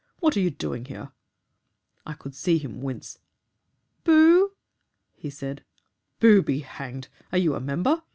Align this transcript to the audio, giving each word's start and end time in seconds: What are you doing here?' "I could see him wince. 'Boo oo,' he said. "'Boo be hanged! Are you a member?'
What 0.19 0.35
are 0.35 0.39
you 0.39 0.49
doing 0.49 0.85
here?' 0.85 1.11
"I 2.07 2.13
could 2.13 2.33
see 2.33 2.57
him 2.57 2.81
wince. 2.81 3.19
'Boo 4.03 4.11
oo,' 4.45 4.55
he 5.13 5.29
said. 5.29 5.63
"'Boo 6.19 6.41
be 6.41 6.61
hanged! 6.61 7.07
Are 7.31 7.37
you 7.37 7.53
a 7.53 7.59
member?' 7.59 8.01